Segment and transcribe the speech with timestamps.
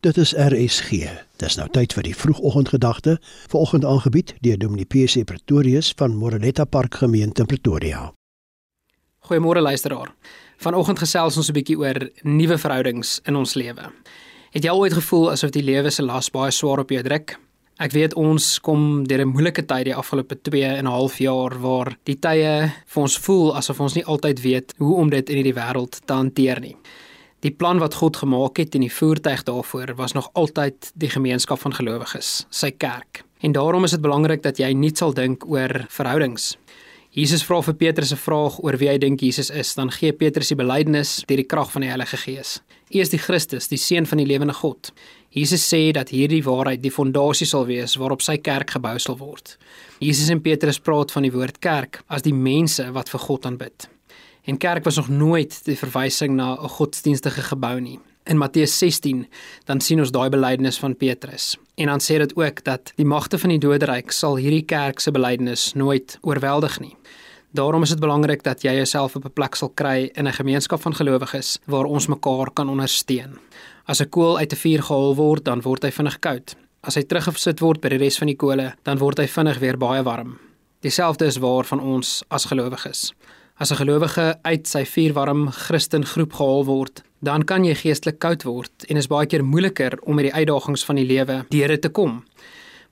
[0.00, 1.10] Dit is RSG.
[1.36, 3.18] Dis nou tyd vir die vroegoggendgedagte,
[3.52, 7.98] vanoggend aangebied deur Dominee PC Pretorius van Moreletta Park Gemeente in Pretoria.
[9.28, 10.14] Goeiemôre luisteraar.
[10.56, 13.92] Vanoggend gesels ons 'n bietjie oor nuwe verhoudings in ons lewe.
[14.50, 17.38] Het jy ooit gevoel asof die lewe se las baie swaar op jou druk?
[17.78, 21.60] Ek weet ons kom deur 'n moeilike tyd die afgelope 2 en 'n half jaar
[21.60, 25.36] waar die tye vir ons voel asof ons nie altyd weet hoe om dit in
[25.36, 26.76] hierdie wêreld te hanteer nie.
[27.40, 31.60] Die plan wat God gemaak het en die voertuig daarvoor was nog altyd die gemeenskap
[31.62, 33.22] van gelowiges, sy kerk.
[33.40, 36.58] En daarom is dit belangrik dat jy nie sal dink oor verhoudings.
[37.16, 40.48] Jesus vra vir Petrus 'n vraag oor wie hy dink Jesus is, dan gee Petrus
[40.48, 42.60] die belydenis deur die krag van die Heilige Gees.
[42.94, 44.92] U is die Christus, die seun van die lewende God.
[45.30, 49.56] Jesus sê dat hierdie waarheid die fondasie sal wees waarop sy kerk gebou sal word.
[49.98, 53.88] Jesus en Petrus praat van die woord kerk as die mense wat vir God aanbid.
[54.44, 57.98] En kerk was nog nooit die verwysing na 'n godsdienstige gebou nie.
[58.24, 59.26] In Matteus 16
[59.64, 61.56] dan sien ons daai belydenis van Petrus.
[61.74, 65.10] En dan sê dit ook dat die magte van die doderyk sal hierdie kerk se
[65.10, 66.96] belydenis nooit oorweldig nie.
[67.50, 70.80] Daarom is dit belangrik dat jy jouself op 'n plek sal kry in 'n gemeenskap
[70.80, 73.38] van gelowiges waar ons mekaar kan ondersteun.
[73.84, 76.56] As 'n kool uit 'n vuur gehaal word, dan word hy vinnig koud.
[76.80, 79.76] As hy teruggesit word by die res van die kole, dan word hy vinnig weer
[79.76, 80.38] baie warm.
[80.80, 83.12] Dieselfde is waar van ons as gelowiges.
[83.60, 88.42] As 'n gelowige uit sy vuurwarm Christen groep gehaal word, dan kan jy geestelik koud
[88.42, 91.82] word en is baie keer moeiliker om met die uitdagings van die lewe deur dit
[91.82, 92.24] te kom.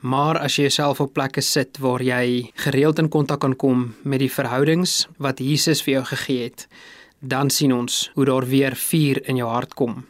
[0.00, 4.18] Maar as jy jouself op plekke sit waar jy gereeld in kontak kan kom met
[4.18, 6.66] die verhoudings wat Jesus vir jou gegee het,
[7.20, 10.04] dan sien ons hoe daar weer vuur in jou hart kom.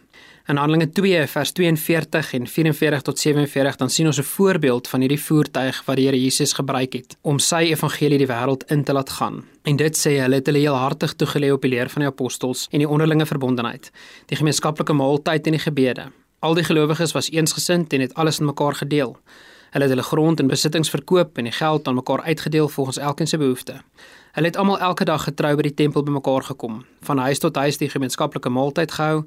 [0.46, 5.00] In Handelinge 2 vers 42 en 44 tot 47 dan sien ons 'n voorbeeld van
[5.00, 8.92] hierdie voertuig wat die Here Jesus gebruik het om sy evangelie die wêreld in te
[8.92, 9.44] laat gaan.
[9.62, 12.68] En dit sê hulle het hulle heel hartig toegelê op die leer van die apostels
[12.70, 13.90] en die onderlinge verbondenheid,
[14.26, 16.12] die gemeenskaplike maaltyd en die gebede.
[16.38, 19.16] Al die gelowiges was eensgesind en het alles in mekaar gedeel.
[19.70, 23.26] Hulle het hulle grond en besittings verkoop en die geld aan mekaar uitgedeel volgens elkeen
[23.26, 23.82] se behoeftes.
[24.36, 27.78] Hulle het almal elke dag getrou by die tempel bymekaar gekom, van huis tot huis
[27.80, 29.22] die gemeenskaplike maaltyd gehou,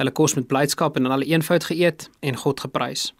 [0.00, 3.10] hulle kos met blydskap en in alle eenvoud geëet en God geprys.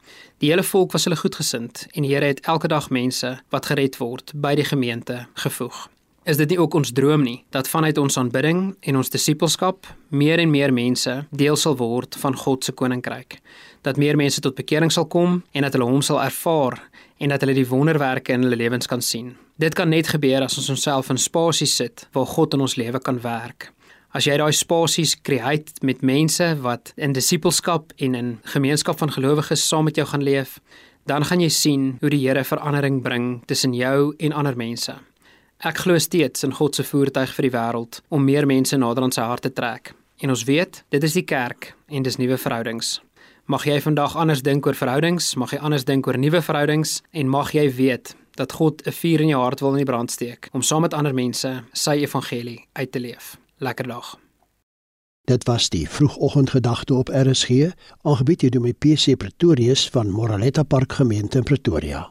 [0.40, 4.00] Die hele volk was hulle goedgesind en die Here het elke dag mense wat gered
[4.00, 5.88] word by die gemeente gevoeg.
[6.24, 10.40] Is dit nie ook ons droom nie dat vanuit ons aanbidding en ons disippelskap meer
[10.40, 13.36] en meer mense deel sal word van God se koninkryk?
[13.84, 16.78] Dat meer mense tot bekering sal kom en dat hulle hom sal ervaar
[17.20, 19.34] en dat hulle die wonderwerke in hulle lewens kan sien.
[19.60, 23.04] Dit kan net gebeur as ons onsself in spasies sit waar God in ons lewe
[23.04, 23.68] kan werk.
[24.16, 29.68] As jy daai spasies skep met mense wat in disippelskap en in gemeenskap van gelowiges
[29.68, 30.56] saam met jou gaan leef,
[31.04, 34.96] dan gaan jy sien hoe die Here verandering bring tussen jou en ander mense.
[35.64, 39.14] Ek glo steeds in God se voertuig vir die wêreld om meer mense nader aan
[39.16, 39.94] sy hart te trek.
[40.20, 42.98] En ons weet, dit is die kerk en dis nuwe verhoudings.
[43.48, 47.32] Mag jy vandag anders dink oor verhoudings, mag jy anders dink oor nuwe verhoudings en
[47.32, 50.48] mag jy weet dat God 'n vuur in jou hart wil in die brand steek
[50.52, 53.38] om saam met ander mense sy evangelie uit te leef.
[53.58, 54.18] Lekker dag.
[55.24, 61.38] Dit was die vroegoggendgedagte op RSG, aangebied deur my PC Pretorius van Moraletta Park Gemeente
[61.38, 62.10] in Pretoria.